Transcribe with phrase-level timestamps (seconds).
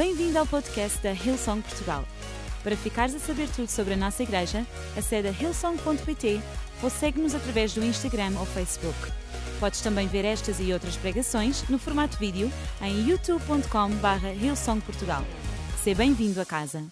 [0.00, 2.06] Bem-vindo ao podcast da Hillsong Portugal.
[2.62, 6.40] Para ficares a saber tudo sobre a nossa igreja, acede a hillsong.pt
[6.82, 8.96] ou segue-nos através do Instagram ou Facebook.
[9.60, 12.50] Podes também ver estas e outras pregações no formato vídeo
[12.80, 15.22] em youtube.com.br hillsongportugal.
[15.84, 16.82] Seja bem-vindo a casa.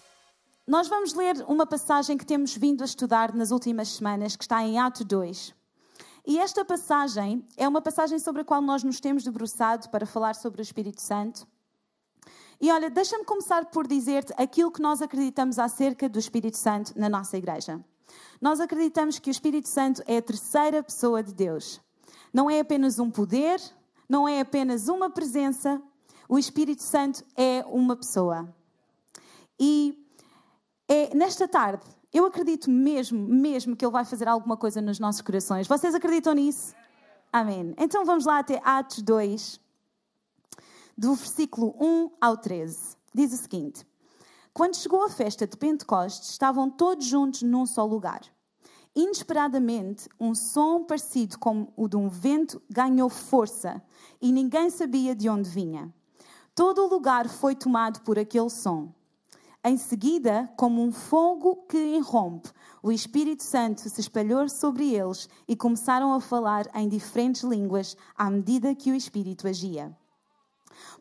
[0.67, 4.61] Nós vamos ler uma passagem que temos vindo a estudar nas últimas semanas, que está
[4.61, 5.55] em Ato 2.
[6.27, 10.35] E esta passagem é uma passagem sobre a qual nós nos temos debruçado para falar
[10.35, 11.47] sobre o Espírito Santo.
[12.61, 17.07] E olha, deixa-me começar por dizer-te aquilo que nós acreditamos acerca do Espírito Santo na
[17.07, 17.83] nossa igreja.
[18.41, 21.79] Nós acreditamos que o Espírito Santo é a terceira pessoa de Deus.
[22.33, 23.61] Não é apenas um poder,
[24.09, 25.81] não é apenas uma presença,
[26.27, 28.53] o Espírito Santo é uma pessoa.
[29.59, 30.05] E
[30.87, 35.21] é, nesta tarde eu acredito mesmo, mesmo que Ele vai fazer alguma coisa nos nossos
[35.21, 35.67] corações.
[35.67, 36.73] Vocês acreditam nisso?
[37.31, 37.73] Amém.
[37.77, 39.59] Então vamos lá até Atos 2,
[40.99, 42.97] do versículo 1 ao 13.
[43.15, 43.87] Diz o seguinte:
[44.53, 48.19] Quando chegou a festa de Pentecostes, estavam todos juntos num só lugar.
[48.93, 53.81] Inesperadamente, um som parecido com o de um vento ganhou força
[54.21, 55.93] e ninguém sabia de onde vinha.
[56.53, 58.93] Todo o lugar foi tomado por aquele som.
[59.63, 62.49] Em seguida, como um fogo que irrompe,
[62.83, 68.29] o Espírito Santo se espalhou sobre eles e começaram a falar em diferentes línguas à
[68.29, 69.95] medida que o Espírito agia.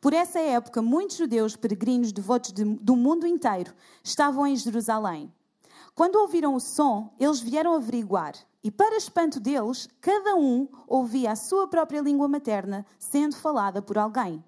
[0.01, 5.33] Por essa época, muitos judeus peregrinos devotos de, do mundo inteiro estavam em Jerusalém.
[5.95, 11.37] Quando ouviram o som, eles vieram averiguar, e para espanto deles, cada um ouvia a
[11.37, 14.43] sua própria língua materna sendo falada por alguém.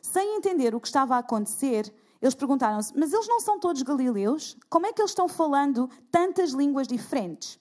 [0.00, 4.56] Sem entender o que estava a acontecer, eles perguntaram-se: Mas eles não são todos galileus?
[4.68, 7.58] Como é que eles estão falando tantas línguas diferentes?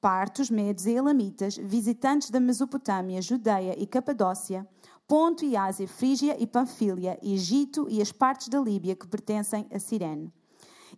[0.00, 4.66] Partos, medos e elamitas, visitantes da Mesopotâmia, Judeia e Capadócia,
[5.08, 9.78] Ponto e Ásia, Frígia e Panfília, Egito e as partes da Líbia que pertencem a
[9.78, 10.30] Cirene.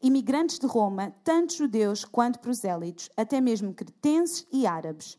[0.02, 5.16] Imigrantes de Roma, tanto judeus quanto prosélitos, até mesmo cretenses e árabes.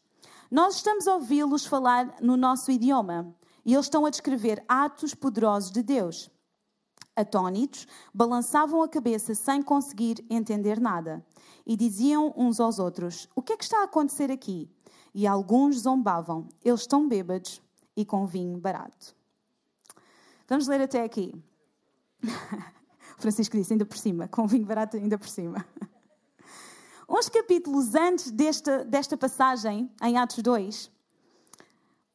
[0.52, 3.34] Nós estamos a ouvi-los falar no nosso idioma
[3.66, 6.30] e eles estão a descrever atos poderosos de Deus
[7.16, 11.26] atónitos, balançavam a cabeça sem conseguir entender nada.
[11.66, 14.70] E diziam uns aos outros: O que é que está a acontecer aqui?
[15.14, 17.62] E alguns zombavam: Eles estão bêbados
[17.96, 19.16] e com vinho barato.
[20.48, 21.34] Vamos ler até aqui.
[23.18, 25.66] Francisco disse: ainda por cima, com vinho barato, ainda por cima.
[27.10, 30.92] Uns capítulos antes desta, desta passagem, em Atos 2,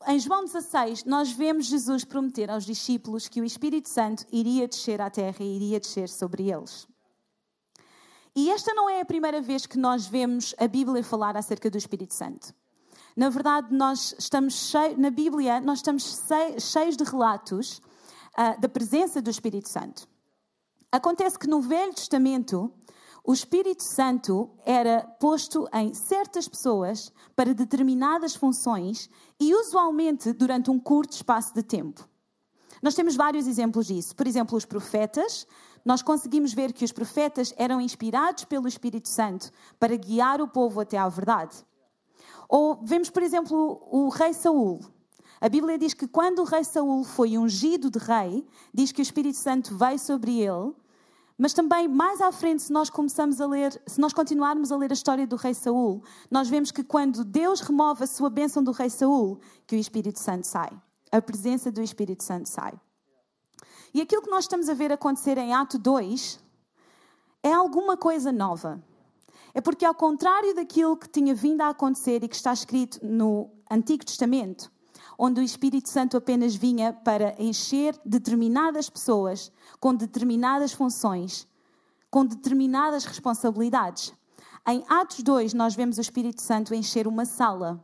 [0.09, 5.01] em João 16, nós vemos Jesus prometer aos discípulos que o Espírito Santo iria descer
[5.01, 6.87] à terra e iria descer sobre eles.
[8.35, 11.79] E esta não é a primeira vez que nós vemos a Bíblia falar acerca do
[11.79, 12.55] Espírito Santo.
[13.17, 16.23] Na verdade, nós estamos cheios, na Bíblia, nós estamos
[16.59, 17.81] cheios de relatos
[18.37, 20.07] uh, da presença do Espírito Santo.
[20.93, 22.71] Acontece que no Velho Testamento,
[23.25, 29.09] o Espírito Santo era posto em certas pessoas para determinadas funções
[29.41, 32.07] e usualmente durante um curto espaço de tempo.
[32.83, 34.15] Nós temos vários exemplos disso.
[34.15, 35.47] Por exemplo, os profetas.
[35.83, 39.51] Nós conseguimos ver que os profetas eram inspirados pelo Espírito Santo
[39.81, 41.65] para guiar o povo até à verdade.
[42.49, 44.81] Ou vemos, por exemplo, o rei Saul.
[45.41, 49.03] A Bíblia diz que quando o rei Saul foi ungido de rei, diz que o
[49.03, 50.75] Espírito Santo veio sobre ele
[51.39, 54.91] mas também mais à frente, se nós começamos a ler, se nós continuarmos a ler
[54.91, 58.73] a história do rei Saul, nós vemos que quando Deus remove a sua bênção do
[58.73, 60.71] rei Saul, que o Espírito Santo sai.
[61.13, 62.73] A presença do Espírito Santo sai.
[63.93, 66.41] E aquilo que nós estamos a ver acontecer em Ato 2
[67.43, 68.83] é alguma coisa nova.
[69.57, 73.49] É porque, ao contrário daquilo que tinha vindo a acontecer e que está escrito no
[73.71, 74.71] Antigo Testamento,
[75.19, 79.51] onde o Espírito Santo apenas vinha para encher determinadas pessoas
[79.81, 81.49] com determinadas funções,
[82.11, 84.13] com determinadas responsabilidades.
[84.69, 87.83] Em Atos 2, nós vemos o Espírito Santo encher uma sala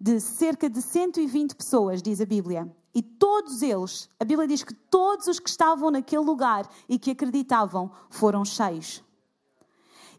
[0.00, 2.74] de cerca de 120 pessoas, diz a Bíblia.
[2.94, 7.10] E todos eles, a Bíblia diz que todos os que estavam naquele lugar e que
[7.10, 9.04] acreditavam foram cheios.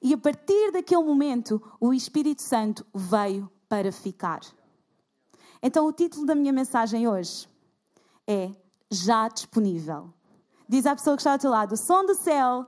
[0.06, 4.42] E a partir daquele momento, o Espírito Santo veio para ficar.
[5.64, 7.50] Então, o título da minha mensagem hoje
[8.28, 8.52] é
[8.92, 10.14] Já Disponível.
[10.70, 12.68] Diz à pessoa que está ao teu lado: o som do céu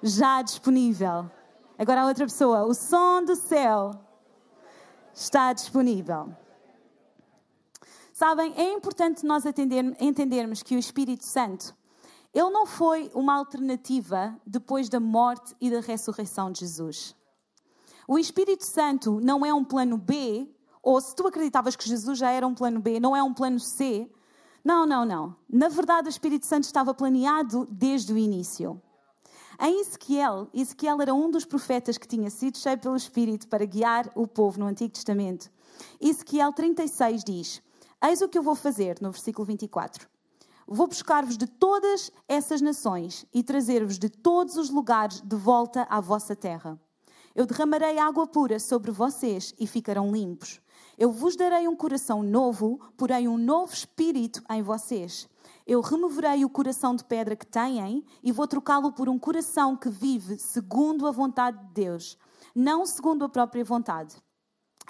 [0.00, 1.28] já disponível.
[1.76, 3.90] Agora a outra pessoa: o som do céu
[5.12, 6.32] está disponível.
[8.12, 11.74] Sabem, é importante nós entendermos que o Espírito Santo,
[12.34, 17.14] ele não foi uma alternativa depois da morte e da ressurreição de Jesus.
[18.06, 20.48] O Espírito Santo não é um plano B
[20.82, 23.60] ou se tu acreditavas que Jesus já era um plano B, não é um plano
[23.60, 24.10] C,
[24.64, 25.36] Não, não, não.
[25.48, 28.80] Na verdade, o Espírito Santo estava planeado desde o início.
[29.60, 34.10] Em Ezequiel, Ezequiel era um dos profetas que tinha sido cheio pelo Espírito para guiar
[34.14, 35.50] o povo no Antigo Testamento.
[36.00, 37.62] Ezequiel 36 diz:
[38.02, 40.08] Eis o que eu vou fazer, no versículo 24.
[40.70, 45.98] Vou buscar-vos de todas essas nações e trazer-vos de todos os lugares de volta à
[45.98, 46.78] vossa terra.
[47.34, 50.60] Eu derramarei água pura sobre vocês e ficarão limpos.
[50.98, 55.26] Eu vos darei um coração novo, porém um novo espírito em vocês.
[55.66, 59.88] Eu removerei o coração de pedra que têm e vou trocá-lo por um coração que
[59.88, 62.18] vive segundo a vontade de Deus,
[62.54, 64.16] não segundo a própria vontade.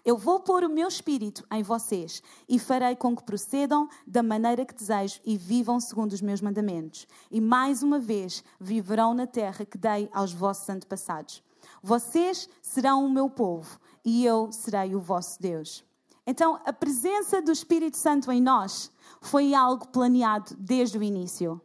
[0.08, 4.64] Eu vou pôr o meu espírito em vocês e farei com que procedam da maneira
[4.64, 7.06] que desejo e vivam segundo os meus mandamentos.
[7.30, 11.42] E mais uma vez viverão na terra que dei aos vossos antepassados.
[11.82, 15.84] Vocês serão o meu povo e eu serei o vosso Deus.
[16.26, 18.90] Então, a presença do Espírito Santo em nós
[19.20, 21.60] foi algo planeado desde o início.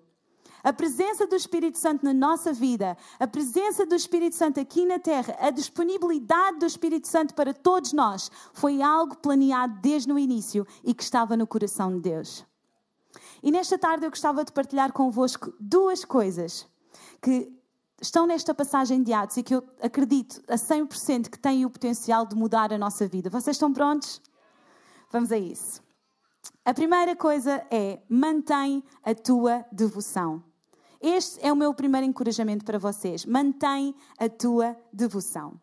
[0.64, 4.98] A presença do Espírito Santo na nossa vida, a presença do Espírito Santo aqui na
[4.98, 10.66] terra, a disponibilidade do Espírito Santo para todos nós foi algo planeado desde o início
[10.82, 12.46] e que estava no coração de Deus.
[13.44, 16.66] E nesta tarde eu gostava de partilhar convosco duas coisas
[17.22, 17.52] que
[18.02, 22.26] estão nesta passagem de Atos e que eu acredito a 100% que têm o potencial
[22.26, 23.30] de mudar a nossa vida.
[23.30, 24.22] Vocês estão prontos?
[25.12, 25.84] Vamos a isso.
[26.64, 30.53] A primeira coisa é mantém a tua devoção.
[31.06, 33.26] Este é o meu primeiro encorajamento para vocês.
[33.26, 35.60] Mantém a tua devoção.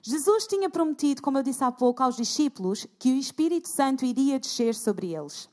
[0.00, 4.38] Jesus tinha prometido, como eu disse há pouco, aos discípulos que o Espírito Santo iria
[4.38, 5.50] descer sobre eles.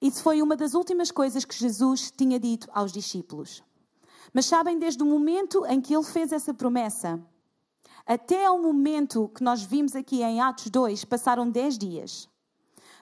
[0.00, 3.60] Isso foi uma das últimas coisas que Jesus tinha dito aos discípulos.
[4.32, 7.20] Mas sabem, desde o momento em que ele fez essa promessa,
[8.06, 12.29] até ao momento que nós vimos aqui em Atos 2, passaram 10 dias.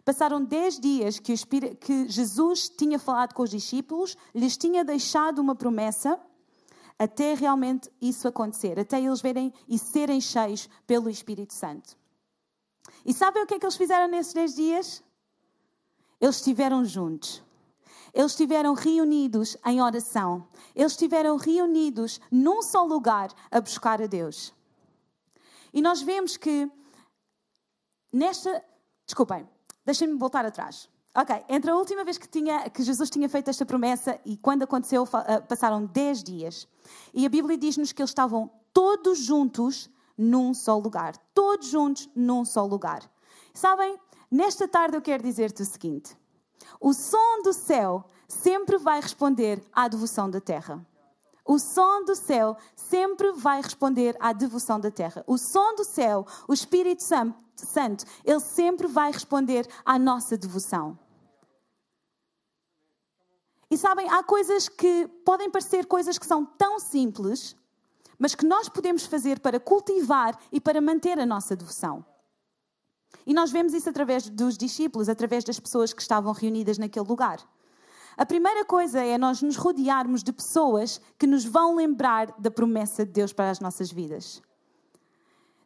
[0.04, 1.34] Passaram 10 dias que,
[1.76, 6.18] que Jesus tinha falado com os discípulos, lhes tinha deixado uma promessa,
[6.98, 11.96] até realmente isso acontecer, até eles verem e serem cheios pelo Espírito Santo.
[13.04, 15.04] E sabem o que é que eles fizeram nesses 10 dias?
[16.20, 17.42] Eles estiveram juntos.
[18.12, 20.48] Eles estiveram reunidos em oração.
[20.74, 24.52] Eles estiveram reunidos num só lugar a buscar a Deus.
[25.72, 26.70] E nós vemos que
[28.12, 28.64] nesta.
[29.06, 29.48] Desculpem,
[29.88, 30.88] deixem-me voltar atrás.
[31.14, 34.62] Ok, entre a última vez que, tinha, que Jesus tinha feito esta promessa e quando
[34.64, 36.68] aconteceu, eh, passaram 10 dias.
[37.14, 41.16] E a Bíblia diz-nos que eles estavam todos juntos num só lugar.
[41.34, 43.00] Todos juntos num só lugar.
[43.54, 43.98] Sabem,
[44.30, 46.14] nesta tarde eu quero dizer-te o seguinte:
[46.78, 50.86] o som do céu sempre vai responder à devoção da terra.
[51.44, 55.24] O som do céu sempre vai responder à devoção da terra.
[55.26, 57.47] O som do céu, o Espírito Santo,
[58.24, 60.98] ele sempre vai responder à nossa devoção.
[63.70, 67.54] E sabem, há coisas que podem parecer coisas que são tão simples,
[68.18, 72.04] mas que nós podemos fazer para cultivar e para manter a nossa devoção.
[73.26, 77.38] E nós vemos isso através dos discípulos, através das pessoas que estavam reunidas naquele lugar.
[78.16, 83.04] A primeira coisa é nós nos rodearmos de pessoas que nos vão lembrar da promessa
[83.04, 84.42] de Deus para as nossas vidas.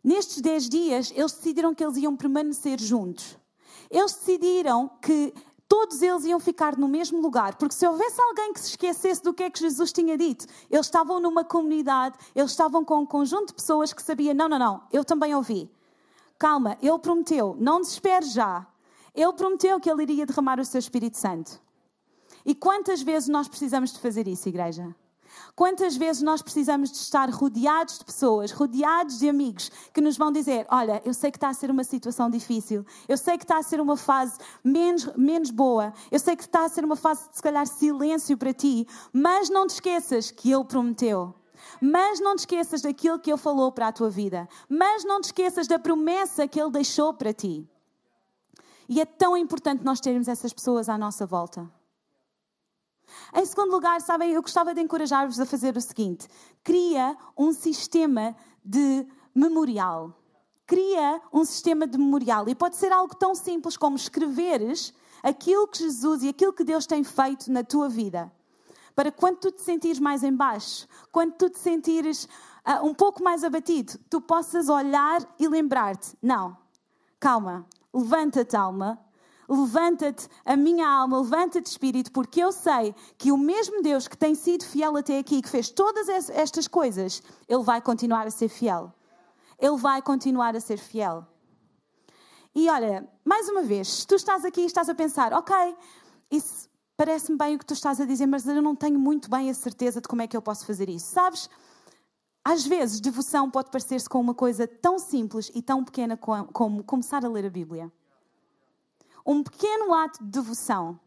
[0.03, 3.37] Nestes 10 dias, eles decidiram que eles iam permanecer juntos.
[3.91, 5.33] Eles decidiram que
[5.69, 9.33] todos eles iam ficar no mesmo lugar, porque se houvesse alguém que se esquecesse do
[9.33, 13.49] que é que Jesus tinha dito, eles estavam numa comunidade, eles estavam com um conjunto
[13.49, 15.71] de pessoas que sabia, não, não, não, eu também ouvi
[16.43, 18.67] calma, ele prometeu, não desespere já.
[19.15, 21.63] Ele prometeu que ele iria derramar o seu Espírito Santo.
[22.45, 24.93] E quantas vezes nós precisamos de fazer isso, igreja?
[25.55, 30.33] Quantas vezes nós precisamos de estar rodeados de pessoas, rodeados de amigos que nos vão
[30.33, 33.59] dizer: Olha, eu sei que está a ser uma situação difícil, eu sei que está
[33.59, 37.29] a ser uma fase menos, menos boa, eu sei que está a ser uma fase
[37.29, 41.35] de se calhar silêncio para ti, mas não te esqueças que Ele prometeu.
[41.81, 44.49] Mas não te esqueças daquilo que Ele falou para a tua vida.
[44.69, 47.69] Mas não te esqueças da promessa que Ele deixou para ti.
[48.89, 51.71] E é tão importante nós termos essas pessoas à nossa volta.
[53.35, 56.29] Em segundo lugar, sabem, eu gostava de encorajar-vos a fazer o seguinte:
[56.63, 60.17] cria um sistema de memorial.
[60.67, 62.49] Cria um sistema de memorial.
[62.49, 66.87] E pode ser algo tão simples como escreveres aquilo que Jesus e aquilo que Deus
[66.87, 68.33] tem feito na tua vida
[68.95, 72.25] para quando tu te sentires mais em baixo, quando tu te sentires
[72.67, 76.57] uh, um pouco mais abatido, tu possas olhar e lembrar-te: não,
[77.19, 78.99] calma, levanta-te, alma,
[79.53, 84.35] levanta-te a minha alma, levanta-te, espírito, porque eu sei que o mesmo Deus que tem
[84.35, 88.93] sido fiel até aqui, que fez todas estas coisas, Ele vai continuar a ser fiel.
[89.59, 91.27] Ele vai continuar a ser fiel.
[92.55, 95.55] E olha, mais uma vez, se tu estás aqui e estás a pensar, ok,
[96.31, 99.51] isso parece-me bem o que tu estás a dizer, mas eu não tenho muito bem
[99.51, 101.13] a certeza de como é que eu posso fazer isso.
[101.13, 101.49] Sabes?
[102.45, 107.25] Às vezes, devoção pode parecer-se com uma coisa tão simples e tão pequena como começar
[107.25, 107.93] a ler a Bíblia.
[109.25, 110.99] Um pequeno ato de devoção.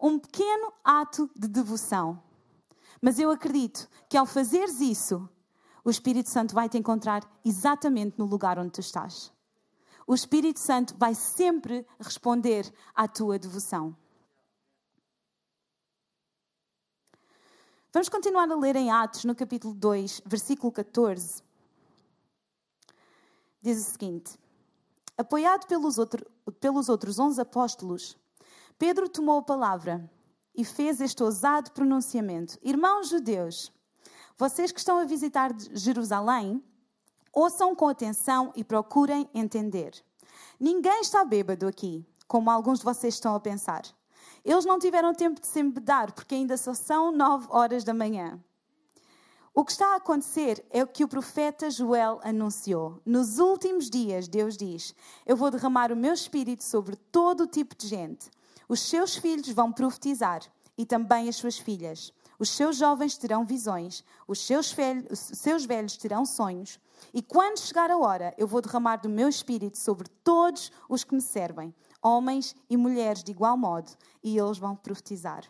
[0.00, 2.22] Um pequeno ato de devoção.
[3.00, 5.28] Mas eu acredito que ao fazeres isso,
[5.84, 9.32] o Espírito Santo vai te encontrar exatamente no lugar onde tu estás.
[10.06, 13.96] O Espírito Santo vai sempre responder à tua devoção.
[17.92, 21.42] Vamos continuar a ler em Atos, no capítulo 2, versículo 14.
[23.60, 24.38] Diz o seguinte:
[25.18, 26.24] Apoiado pelos, outro,
[26.60, 28.16] pelos outros onze apóstolos,
[28.78, 30.10] Pedro tomou a palavra
[30.54, 33.72] e fez este ousado pronunciamento: Irmãos judeus,
[34.36, 36.62] vocês que estão a visitar Jerusalém,
[37.32, 39.92] ouçam com atenção e procurem entender.
[40.58, 43.82] Ninguém está bêbado aqui, como alguns de vocês estão a pensar.
[44.44, 48.42] Eles não tiveram tempo de se embedar, porque ainda só são nove horas da manhã.
[49.54, 53.02] O que está a acontecer é o que o profeta Joel anunciou.
[53.04, 54.94] Nos últimos dias, Deus diz:
[55.26, 58.30] Eu vou derramar o meu espírito sobre todo o tipo de gente.
[58.66, 60.40] Os seus filhos vão profetizar
[60.76, 62.14] e também as suas filhas.
[62.38, 66.80] Os seus jovens terão visões, os seus velhos, os seus velhos terão sonhos.
[67.12, 71.14] E quando chegar a hora, eu vou derramar do meu espírito sobre todos os que
[71.14, 73.92] me servem homens e mulheres de igual modo,
[74.24, 75.44] e eles vão profetizar.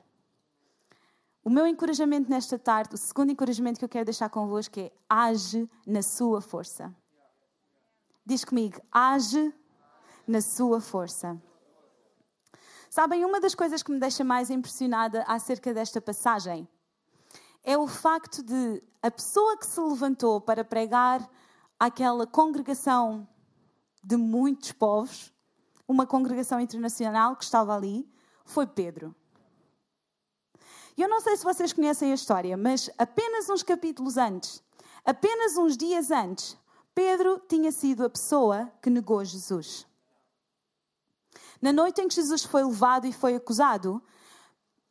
[1.44, 5.68] O meu encorajamento nesta tarde, o segundo encorajamento que eu quero deixar convosco é: age
[5.84, 6.94] na sua força.
[8.25, 9.52] Diz comigo, age
[10.26, 11.40] na sua força.
[12.88, 16.68] Sabem, uma das coisas que me deixa mais impressionada acerca desta passagem
[17.64, 21.28] é o facto de a pessoa que se levantou para pregar
[21.78, 23.26] àquela congregação
[24.04, 25.32] de muitos povos,
[25.88, 28.08] uma congregação internacional que estava ali,
[28.44, 29.14] foi Pedro.
[30.96, 34.62] Eu não sei se vocês conhecem a história, mas apenas uns capítulos antes,
[35.04, 36.56] apenas uns dias antes,
[36.94, 39.87] Pedro tinha sido a pessoa que negou Jesus.
[41.61, 44.02] Na noite em que Jesus foi levado e foi acusado,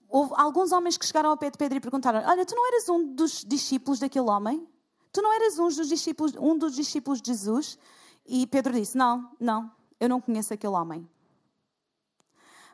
[0.10, 2.90] houve alguns homens que chegaram ao pé de Pedro e perguntaram: Olha, tu não eras
[2.90, 4.68] um dos discípulos daquele homem?
[5.12, 7.78] Tu não eras um dos discípulos, um dos discípulos de Jesus?
[8.26, 11.08] E Pedro disse: Não, não, eu não conheço aquele homem.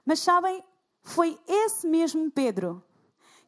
[0.06, 0.64] Mas sabem,
[1.02, 2.82] foi esse mesmo Pedro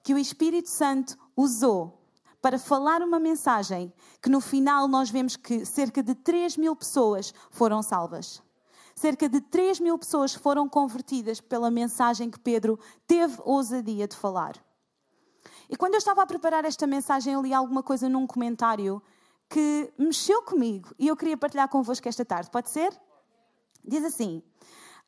[0.04, 2.00] que o Espírito Santo usou
[2.42, 7.34] para falar uma mensagem que no final nós vemos que cerca de 3 mil pessoas
[7.52, 8.42] foram salvas.
[8.96, 14.56] Cerca de 3 mil pessoas foram convertidas pela mensagem que Pedro teve ousadia de falar.
[15.70, 19.02] E quando eu estava a preparar esta mensagem, eu li alguma coisa num comentário
[19.50, 22.50] que mexeu comigo e eu queria partilhar convosco esta tarde.
[22.50, 22.92] Pode ser?
[23.84, 24.44] Diz assim: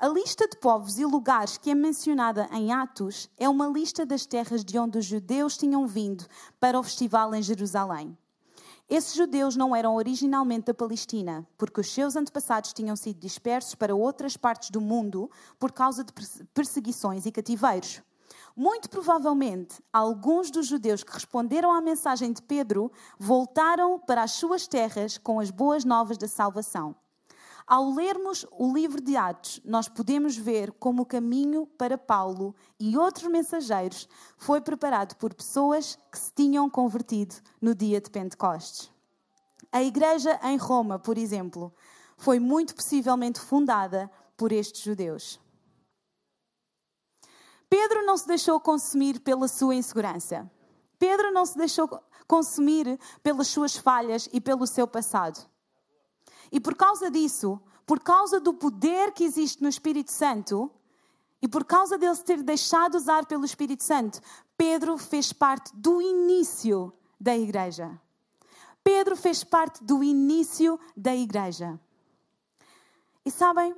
[0.02, 4.26] A lista de povos e lugares que é mencionada em Atos é uma lista das
[4.26, 6.26] terras de onde os judeus tinham vindo
[6.60, 8.18] para o festival em Jerusalém.
[8.90, 13.94] Esses judeus não eram originalmente da Palestina, porque os seus antepassados tinham sido dispersos para
[13.94, 15.30] outras partes do mundo
[15.60, 16.12] por causa de
[16.52, 18.02] perseguições e cativeiros.
[18.56, 24.66] Muito provavelmente, alguns dos judeus que responderam à mensagem de Pedro voltaram para as suas
[24.66, 26.96] terras com as boas novas da salvação.
[27.66, 32.98] Ao lermos o livro de Atos, nós podemos ver como o caminho para Paulo e
[32.98, 38.92] outros mensageiros foi preparado por pessoas que se tinham convertido no dia de Pentecostes.
[39.72, 41.74] A igreja em Roma, por exemplo,
[42.18, 45.40] foi muito possivelmente fundada por estes judeus.
[47.70, 50.52] Pedro não se deixou consumir pela sua insegurança.
[51.00, 51.88] Pedro não se deixou
[52.28, 55.51] consumir pelas suas falhas e pelo seu passado.
[56.52, 60.70] E por causa disso, por causa do poder que existe no Espírito Santo,
[61.42, 64.22] e por causa dele se ter deixado usar pelo Espírito Santo,
[64.56, 68.00] Pedro fez parte do início da igreja.
[68.84, 71.80] Pedro fez parte do início da igreja.
[73.26, 73.76] E sabem,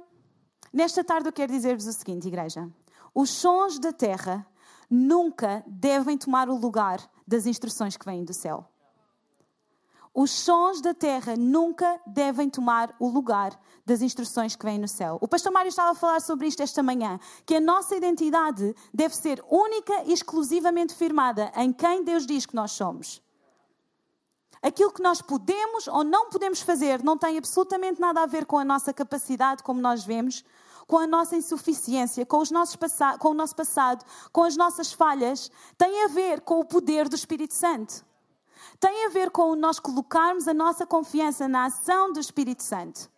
[0.72, 2.70] nesta tarde eu quero dizer-vos o seguinte, igreja:
[3.14, 4.46] os sons da terra
[4.90, 8.70] nunca devem tomar o lugar das instruções que vêm do céu.
[10.16, 15.18] Os sons da terra nunca devem tomar o lugar das instruções que vêm no céu.
[15.20, 19.16] O pastor Mário estava a falar sobre isto esta manhã, que a nossa identidade deve
[19.16, 23.24] ser única e exclusivamente firmada em quem Deus diz que nós somos.
[24.62, 28.60] Aquilo que nós podemos ou não podemos fazer não tem absolutamente nada a ver com
[28.60, 30.46] a nossa capacidade, como nós vemos,
[30.86, 32.78] com a nossa insuficiência, com, os nossos
[33.20, 37.16] com o nosso passado, com as nossas falhas, tem a ver com o poder do
[37.16, 38.06] Espírito Santo
[38.80, 43.10] tem a ver com nós colocarmos a nossa confiança na ação do Espírito Santo.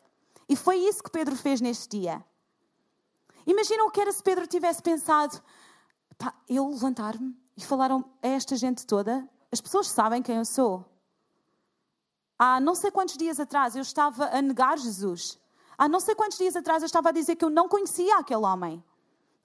[0.47, 2.23] E foi isso que Pedro fez neste dia.
[3.45, 5.41] Imaginam o que era se Pedro tivesse pensado:
[6.17, 10.85] pá, eu levantar-me e falar a esta gente toda, as pessoas sabem quem eu sou.
[12.37, 15.39] Há não sei quantos dias atrás eu estava a negar Jesus.
[15.77, 18.45] Há não sei quantos dias atrás eu estava a dizer que eu não conhecia aquele
[18.45, 18.83] homem.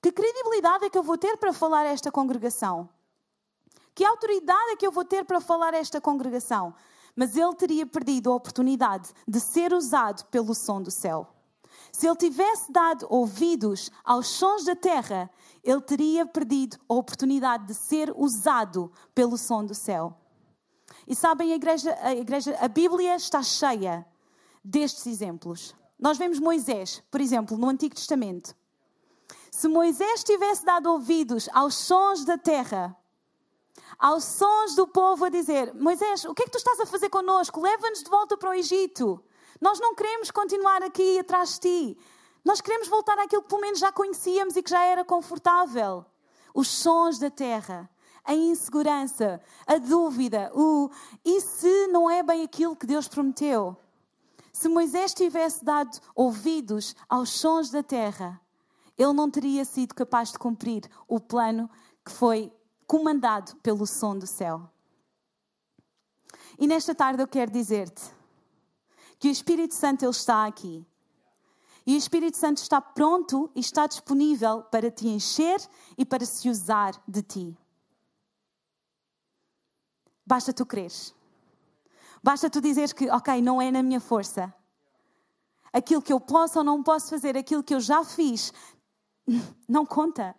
[0.03, 2.89] Que credibilidade é que eu vou ter para falar a esta congregação?
[3.95, 6.75] Que autoridade é que eu vou ter para falar a esta congregação?
[7.15, 11.29] Mas ele teria perdido a oportunidade de ser usado pelo som do céu.
[11.93, 15.31] Se ele tivesse dado ouvidos aos sons da terra,
[15.63, 20.17] ele teria perdido a oportunidade de ser usado pelo som do céu.
[21.07, 24.07] E sabem, a igreja, a igreja, a Bíblia está cheia
[24.65, 25.75] destes exemplos.
[25.99, 28.55] Nós vemos Moisés, por exemplo, no Antigo Testamento.
[29.51, 32.97] Se Moisés tivesse dado ouvidos aos sons da terra,
[34.01, 37.11] aos sons do povo a dizer: Moisés, o que é que tu estás a fazer
[37.11, 37.61] connosco?
[37.61, 39.23] Leva-nos de volta para o Egito.
[39.61, 41.99] Nós não queremos continuar aqui atrás de ti.
[42.43, 46.07] Nós queremos voltar àquilo que pelo menos já conhecíamos e que já era confortável.
[46.55, 47.89] Os sons da terra,
[48.25, 50.91] a insegurança, a dúvida, o
[51.23, 53.77] e se não é bem aquilo que Deus prometeu?
[54.53, 58.41] Se Moisés tivesse dado ouvidos aos sons da terra,
[58.97, 61.71] ele não teria sido capaz de cumprir o plano
[62.05, 62.51] que foi
[62.91, 64.69] comandado pelo som do céu.
[66.59, 68.03] E nesta tarde eu quero dizer-te
[69.17, 70.85] que o Espírito Santo ele está aqui.
[71.87, 75.61] E o Espírito Santo está pronto e está disponível para te encher
[75.97, 77.57] e para se usar de ti.
[80.27, 81.15] Basta tu creres.
[82.21, 84.53] Basta tu dizeres que, ok, não é na minha força.
[85.73, 88.53] Aquilo que eu posso ou não posso fazer, aquilo que eu já fiz,
[89.69, 90.35] não conta.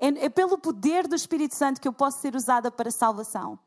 [0.00, 3.58] É, é pelo poder do Espírito Santo que eu posso ser usada para salvação.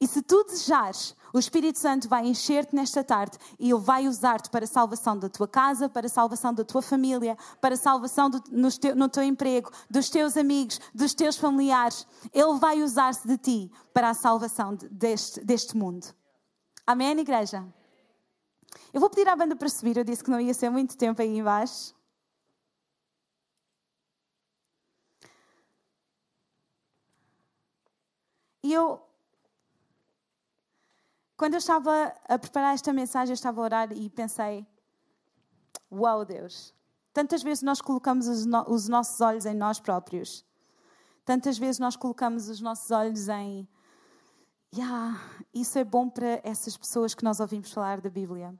[0.00, 4.48] E se tu desejares, o Espírito Santo vai encher-te nesta tarde e Ele vai usar-te
[4.48, 8.30] para a salvação da tua casa, para a salvação da tua família, para a salvação
[8.30, 12.06] do, no, teu, no teu emprego, dos teus amigos, dos teus familiares.
[12.32, 16.06] Ele vai usar-se de ti para a salvação deste, deste mundo.
[16.86, 17.66] Amém, igreja?
[18.92, 21.20] Eu vou pedir à banda para subir, eu disse que não ia ser muito tempo
[21.20, 21.97] aí embaixo.
[28.68, 29.00] E eu
[31.38, 34.66] quando eu estava a preparar esta mensagem, eu estava a orar e pensei:
[35.90, 36.74] Uau, Deus!
[37.14, 40.44] Tantas vezes nós colocamos os, no os nossos olhos em nós próprios.
[41.24, 43.66] Tantas vezes nós colocamos os nossos olhos em.
[44.76, 45.18] Yeah,
[45.54, 48.54] isso é bom para essas pessoas que nós ouvimos falar da Bíblia.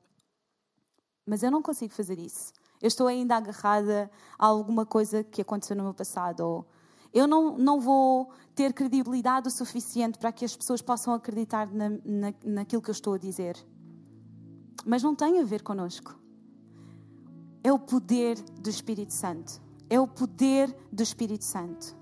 [1.26, 2.54] Mas eu não consigo fazer isso.
[2.80, 6.40] Eu estou ainda agarrada a alguma coisa que aconteceu no meu passado.
[6.40, 6.66] Ou
[7.18, 11.90] eu não, não vou ter credibilidade o suficiente para que as pessoas possam acreditar na,
[12.04, 13.56] na, naquilo que eu estou a dizer.
[14.86, 16.16] Mas não tem a ver conosco.
[17.64, 19.60] É o poder do Espírito Santo.
[19.90, 21.96] É o poder do Espírito Santo.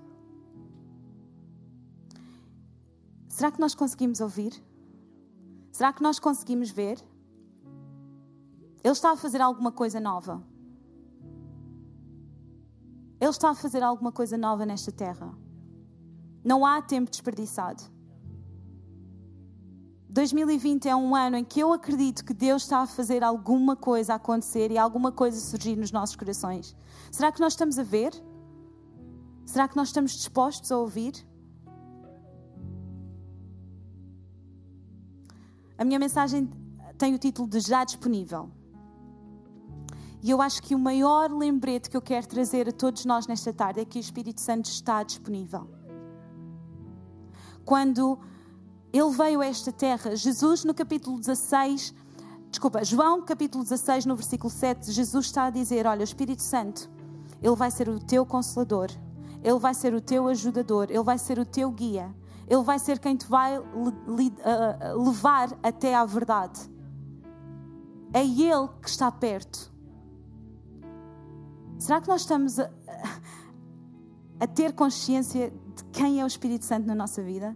[3.27, 4.53] Será que nós conseguimos ouvir?
[5.71, 7.03] Será que nós conseguimos ver?
[8.83, 10.43] Ele está a fazer alguma coisa nova.
[13.19, 15.33] Ele está a fazer alguma coisa nova nesta terra.
[16.43, 17.83] Não há tempo desperdiçado.
[20.09, 24.15] 2020 é um ano em que eu acredito que Deus está a fazer alguma coisa
[24.15, 26.75] acontecer e alguma coisa surgir nos nossos corações.
[27.11, 28.11] Será que nós estamos a ver?
[29.45, 31.13] Será que nós estamos dispostos a ouvir?
[35.77, 36.49] A minha mensagem
[36.97, 38.49] tem o título de Já Disponível.
[40.27, 43.53] E eu acho que o maior lembrete que eu quero trazer a todos nós nesta
[43.53, 45.69] tarde é que o Espírito Santo está disponível.
[47.63, 48.19] Quando
[48.91, 51.93] ele veio a esta terra, Jesus no capítulo 16,
[52.51, 56.89] desculpa, João capítulo 16, no versículo 7, Jesus está a dizer: Olha, o Espírito Santo,
[57.41, 58.89] ele vai ser o teu consolador,
[59.41, 62.13] ele vai ser o teu ajudador, ele vai ser o teu guia,
[62.49, 63.61] ele vai ser quem te vai
[64.93, 66.69] levar até à verdade.
[68.11, 69.76] É Ele que está perto.
[71.79, 72.69] Será que nós estamos a,
[74.39, 77.55] a ter consciência de quem é o Espírito Santo na nossa vida?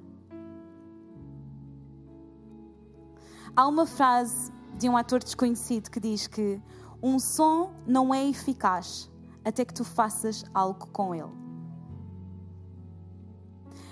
[3.55, 6.61] Há uma frase de um ator desconhecido que diz que
[7.01, 9.09] um som não é eficaz
[9.43, 11.31] até que tu faças algo com ele.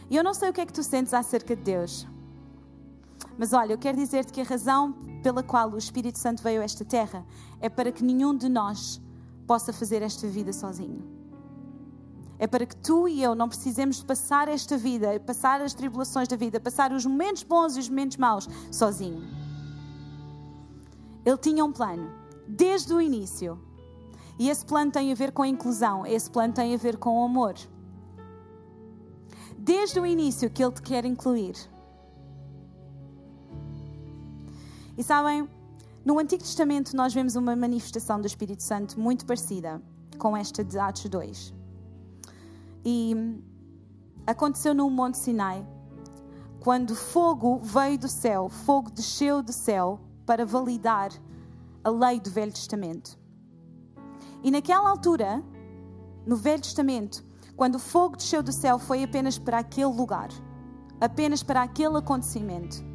[0.09, 2.07] E eu não sei o que é que tu sentes acerca de Deus.
[3.37, 6.63] Mas olha, eu quero dizer-te que a razão pela qual o Espírito Santo veio a
[6.63, 7.25] esta terra
[7.59, 9.01] é para que nenhum de nós
[9.49, 11.01] possa fazer esta vida sozinho.
[12.37, 16.27] É para que tu e eu não precisemos de passar esta vida, passar as tribulações
[16.27, 19.23] da vida, passar os momentos bons e os momentos maus sozinho.
[21.25, 22.11] Ele tinha um plano
[22.47, 23.59] desde o início.
[24.37, 27.19] E esse plano tem a ver com a inclusão, esse plano tem a ver com
[27.19, 27.55] o amor.
[29.57, 31.55] Desde o início que Ele te quer incluir.
[34.95, 35.49] E sabem,
[36.05, 39.81] no Antigo Testamento nós vemos uma manifestação do Espírito Santo muito parecida
[40.17, 41.53] com esta de Atos 2.
[42.85, 43.15] E
[44.25, 45.65] aconteceu no Monte Sinai,
[46.59, 51.11] quando fogo veio do céu, fogo desceu do céu para validar
[51.83, 53.17] a lei do Velho Testamento.
[54.43, 55.43] E naquela altura,
[56.25, 57.23] no Velho Testamento,
[57.55, 60.29] quando o fogo desceu do céu, foi apenas para aquele lugar,
[61.01, 62.88] apenas para aquele acontecimento.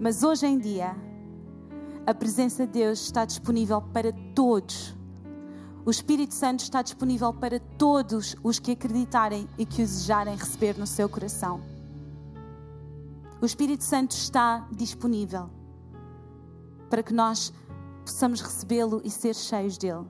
[0.00, 0.96] Mas hoje em dia,
[2.06, 4.96] a presença de Deus está disponível para todos.
[5.84, 10.78] O Espírito Santo está disponível para todos os que acreditarem e que o desejarem receber
[10.78, 11.60] no seu coração.
[13.42, 15.50] O Espírito Santo está disponível
[16.88, 17.52] para que nós
[18.02, 20.06] possamos recebê-lo e ser cheios dele.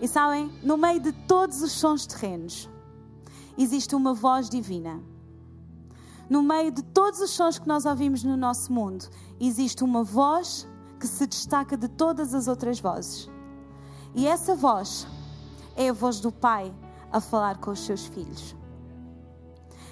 [0.00, 2.68] E sabem, no meio de todos os sons terrenos,
[3.56, 5.11] existe uma voz divina
[6.32, 9.04] no meio de todos os sons que nós ouvimos no nosso mundo,
[9.38, 10.66] existe uma voz
[10.98, 13.28] que se destaca de todas as outras vozes.
[14.14, 15.06] E essa voz
[15.76, 16.74] é a voz do Pai
[17.12, 18.56] a falar com os seus filhos.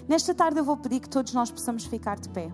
[0.09, 2.50] Nesta tarde eu vou pedir que todos nós possamos ficar de pé.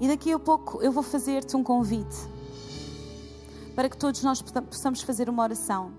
[0.00, 2.16] E daqui a pouco eu vou fazer-te um convite
[3.76, 5.92] para que todos nós possamos fazer uma oração.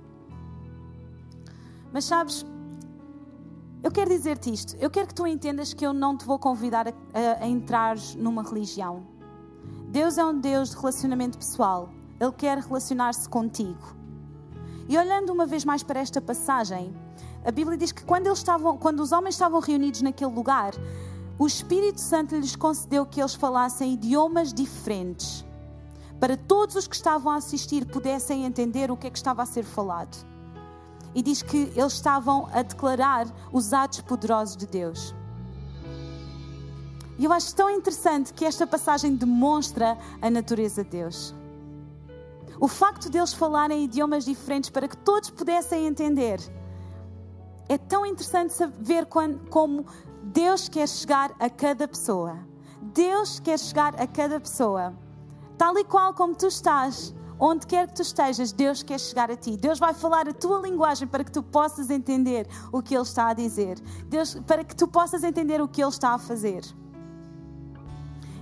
[1.93, 2.45] Mas sabes,
[3.81, 4.75] eu quero dizer-te isto.
[4.75, 7.95] Eu quero que tu entendas que eu não te vou convidar a, a, a entrar
[8.17, 9.07] numa religião.
[9.87, 11.89] Deus é um Deus de relacionamento pessoal.
[12.19, 13.95] Ele quer relacionar-se contigo.
[14.89, 16.93] E olhando uma vez mais para esta passagem,
[17.45, 20.73] a Bíblia diz que quando, eles estavam, quando os homens estavam reunidos naquele lugar,
[21.37, 25.45] o Espírito Santo lhes concedeu que eles falassem idiomas diferentes,
[26.19, 29.45] para todos os que estavam a assistir pudessem entender o que é que estava a
[29.45, 30.27] ser falado
[31.13, 35.15] e diz que eles estavam a declarar os atos poderosos de Deus.
[37.17, 41.35] E eu acho tão interessante que esta passagem demonstra a natureza de Deus.
[42.59, 46.39] O facto de eles falarem idiomas diferentes para que todos pudessem entender.
[47.67, 49.85] É tão interessante ver como
[50.23, 52.37] Deus quer chegar a cada pessoa.
[52.81, 54.93] Deus quer chegar a cada pessoa.
[55.57, 59.35] Tal e qual como tu estás, Onde quer que tu estejas, Deus quer chegar a
[59.37, 59.55] ti.
[59.55, 63.29] Deus vai falar a tua linguagem para que tu possas entender o que Ele está
[63.29, 63.79] a dizer.
[64.07, 66.61] Deus, para que tu possas entender o que Ele está a fazer.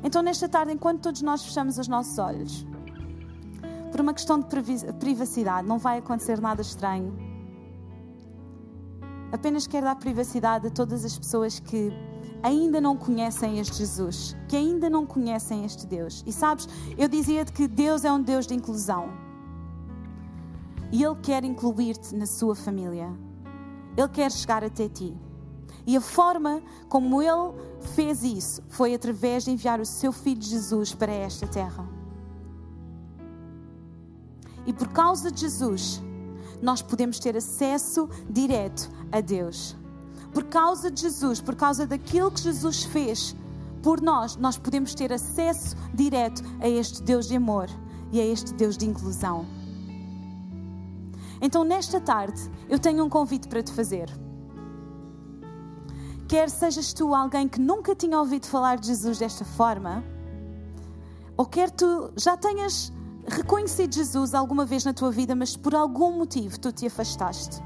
[0.03, 2.65] Então, nesta tarde, enquanto todos nós fechamos os nossos olhos,
[3.91, 4.47] por uma questão de
[4.99, 7.15] privacidade, não vai acontecer nada estranho.
[9.31, 11.91] Apenas quero dar privacidade a todas as pessoas que
[12.43, 16.23] ainda não conhecem este Jesus, que ainda não conhecem este Deus.
[16.26, 19.10] E sabes, eu dizia-te que Deus é um Deus de inclusão.
[20.91, 23.12] E Ele quer incluir-te na sua família.
[23.95, 25.15] Ele quer chegar até ti.
[25.86, 27.54] E a forma como Ele
[27.95, 31.88] fez isso foi através de enviar o seu Filho Jesus para esta terra.
[34.65, 36.02] E por causa de Jesus,
[36.62, 39.76] nós podemos ter acesso direto a Deus
[40.33, 43.35] por causa de Jesus, por causa daquilo que Jesus fez
[43.81, 47.69] por nós, nós podemos ter acesso direto a este Deus de amor
[48.11, 49.45] e a este Deus de inclusão.
[51.41, 54.09] Então, nesta tarde, eu tenho um convite para te fazer.
[56.27, 60.03] Quer sejas tu alguém que nunca tinha ouvido falar de Jesus desta forma,
[61.37, 62.91] ou quer tu já tenhas
[63.27, 67.61] reconhecido Jesus alguma vez na tua vida, mas por algum motivo tu te afastaste.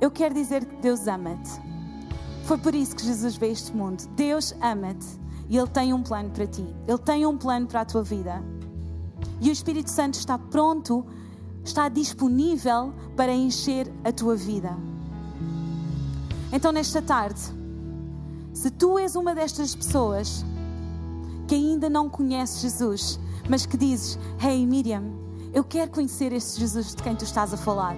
[0.00, 1.71] Eu quero dizer que Deus ama-te.
[2.52, 4.06] Foi por isso que Jesus veio a este mundo.
[4.08, 5.06] Deus ama-te
[5.48, 6.62] e Ele tem um plano para ti.
[6.86, 8.44] Ele tem um plano para a tua vida.
[9.40, 11.02] E o Espírito Santo está pronto,
[11.64, 14.76] está disponível para encher a tua vida.
[16.52, 17.40] Então, nesta tarde,
[18.52, 20.44] se tu és uma destas pessoas
[21.48, 25.04] que ainda não conhece Jesus, mas que dizes: Hey Miriam,
[25.54, 27.96] eu quero conhecer este Jesus de quem tu estás a falar.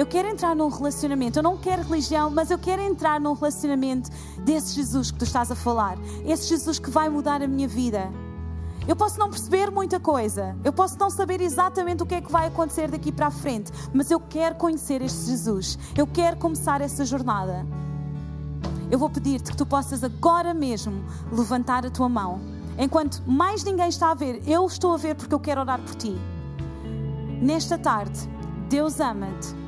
[0.00, 1.38] Eu quero entrar num relacionamento.
[1.38, 4.08] Eu não quero religião, mas eu quero entrar num relacionamento
[4.38, 5.98] desse Jesus que tu estás a falar.
[6.24, 8.10] Esse Jesus que vai mudar a minha vida.
[8.88, 12.32] Eu posso não perceber muita coisa, eu posso não saber exatamente o que é que
[12.32, 16.80] vai acontecer daqui para a frente, mas eu quero conhecer este Jesus, eu quero começar
[16.80, 17.66] essa jornada.
[18.90, 22.40] Eu vou pedir-te que tu possas agora mesmo levantar a tua mão.
[22.78, 25.94] Enquanto mais ninguém está a ver, eu estou a ver porque eu quero orar por
[25.94, 26.16] ti.
[27.42, 28.18] Nesta tarde,
[28.70, 29.60] Deus ama-te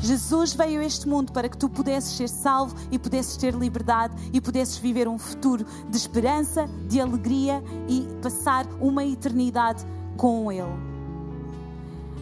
[0.00, 4.14] Jesus veio a este mundo para que tu pudesses ser salvo e pudesses ter liberdade
[4.32, 9.84] e pudesses viver um futuro de esperança, de alegria e passar uma eternidade
[10.16, 10.88] com Ele.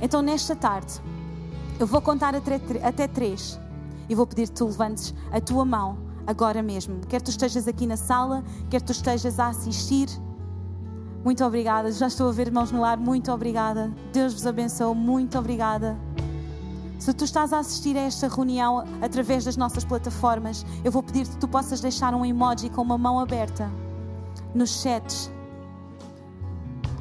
[0.01, 1.01] Então, nesta tarde,
[1.79, 3.59] eu vou contar até, até três
[4.09, 7.01] e vou pedir que tu levantes a tua mão agora mesmo.
[7.09, 10.09] Quer tu estejas aqui na sala, quer tu estejas a assistir.
[11.25, 11.91] Muito obrigada.
[11.93, 12.97] Já estou a ver mãos no ar.
[12.97, 13.93] Muito obrigada.
[14.13, 14.95] Deus vos abençoe.
[14.95, 16.06] Muito obrigada.
[16.99, 21.29] Se tu estás a assistir a esta reunião através das nossas plataformas, eu vou pedir
[21.29, 23.71] que tu possas deixar um emoji com uma mão aberta
[24.55, 25.31] nos chats.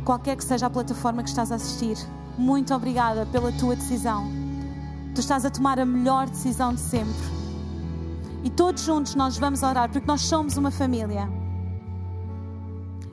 [0.03, 1.97] Qualquer que seja a plataforma que estás a assistir,
[2.38, 4.25] muito obrigada pela tua decisão.
[5.15, 7.36] Tu estás a tomar a melhor decisão de sempre.
[8.43, 11.27] E todos juntos nós vamos orar, porque nós somos uma família.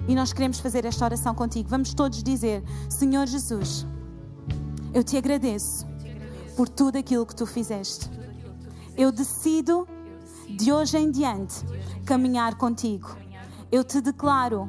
[0.09, 1.69] E nós queremos fazer esta oração contigo.
[1.69, 3.87] Vamos todos dizer: Senhor Jesus,
[4.93, 5.92] eu te agradeço
[6.57, 8.11] por tudo aquilo que tu fizeste.
[8.97, 9.87] Eu decido
[10.49, 11.65] de hoje em diante
[12.05, 13.17] caminhar contigo.
[13.71, 14.69] Eu te declaro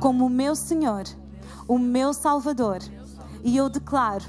[0.00, 1.04] como o meu Senhor,
[1.66, 2.78] o meu Salvador.
[3.44, 4.24] E eu declaro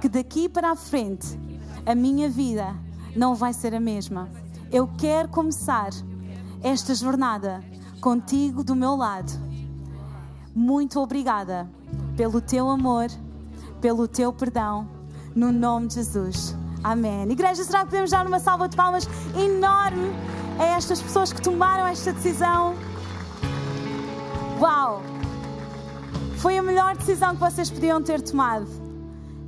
[0.00, 1.38] que daqui para a frente
[1.84, 2.74] a minha vida
[3.16, 4.28] não vai ser a mesma.
[4.70, 5.90] Eu quero começar
[6.62, 7.64] esta jornada
[8.00, 9.32] contigo do meu lado.
[10.54, 11.68] Muito obrigada
[12.16, 13.06] pelo teu amor,
[13.80, 14.88] pelo teu perdão,
[15.38, 16.56] no nome de Jesus.
[16.82, 17.30] Amém.
[17.30, 20.10] Igreja, será que podemos dar uma salva de palmas enorme
[20.58, 22.74] a estas pessoas que tomaram esta decisão?
[24.60, 25.00] Uau!
[26.38, 28.66] Foi a melhor decisão que vocês podiam ter tomado.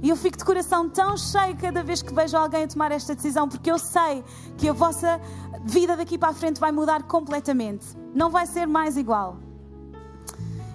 [0.00, 3.48] E eu fico de coração tão cheio cada vez que vejo alguém tomar esta decisão,
[3.48, 4.24] porque eu sei
[4.57, 5.20] que a vossa
[5.64, 7.87] vida daqui para a frente vai mudar completamente.
[8.14, 9.38] Não vai ser mais igual.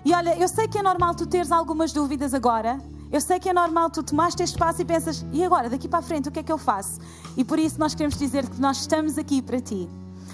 [0.04, 2.80] E olha, eu sei que é normal tu teres algumas dúvidas agora.
[3.12, 6.00] Eu sei que é normal tu tomaste este passo e pensas, e agora, daqui para
[6.00, 7.00] a frente, o que é que eu faço?
[7.38, 9.88] E por isso nós queremos dizer que nós estamos aqui para ti.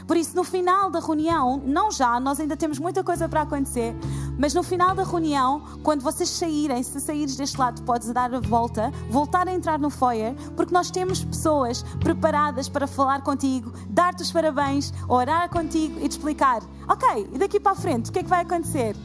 [0.08, 3.96] Por isso, no final da reunião, não já, nós ainda temos muita coisa para acontecer,
[4.38, 8.40] mas no final da reunião, quando vocês saírem, se saíres deste lado, podes dar a
[8.40, 14.24] volta, voltar a entrar no foyer, porque nós temos pessoas preparadas para falar contigo, dar-te
[14.24, 18.20] os parabéns, orar contigo e te explicar: ok, e daqui para a frente, o que
[18.20, 18.96] é que vai acontecer?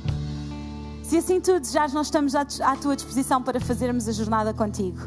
[1.07, 4.99] Se assim tu desejares, nós estamos à tua disposição para fazermos a jornada contigo.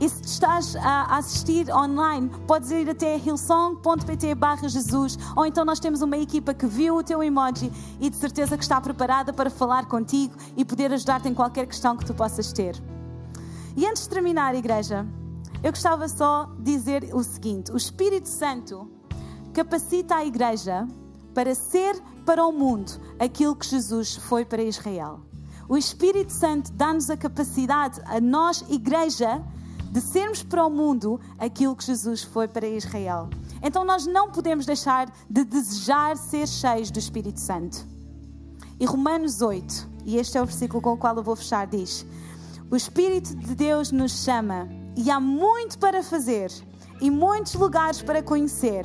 [0.00, 5.78] E se estás a assistir online, podes ir até hillsong.pt barra Jesus, ou então nós
[5.78, 9.48] temos uma equipa que viu o teu emoji e de certeza que está preparada para
[9.48, 12.74] falar contigo e poder ajudar-te em qualquer questão que tu possas ter.
[13.76, 15.06] E antes de terminar, igreja,
[15.62, 18.90] eu gostava só dizer o seguinte: o Espírito Santo
[19.54, 20.84] capacita a igreja
[21.34, 25.20] para ser para o mundo aquilo que Jesus foi para Israel.
[25.68, 29.42] O Espírito Santo dá-nos a capacidade, a nós, igreja,
[29.90, 33.28] de sermos para o mundo aquilo que Jesus foi para Israel.
[33.62, 37.86] Então nós não podemos deixar de desejar ser cheios do Espírito Santo.
[38.80, 42.04] E Romanos 8, e este é o versículo com o qual eu vou fechar, diz:
[42.70, 46.50] O Espírito de Deus nos chama e há muito para fazer
[47.00, 48.84] e muitos lugares para conhecer.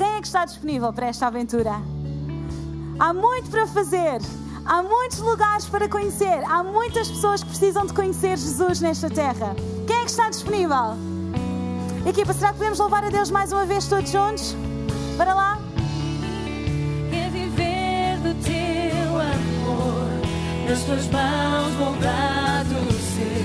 [0.00, 1.72] Quem é que está disponível para esta aventura?
[2.98, 4.18] Há muito para fazer,
[4.64, 9.54] há muitos lugares para conhecer, há muitas pessoas que precisam de conhecer Jesus nesta terra.
[9.86, 10.96] Quem é que está disponível?
[12.06, 14.56] Equipa, será que podemos louvar a Deus mais uma vez todos juntos?
[15.18, 15.58] Para lá.
[17.10, 20.08] Quer viver do teu amor,
[20.66, 23.44] nas tuas mãos moldado ser,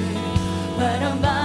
[0.77, 1.44] para mais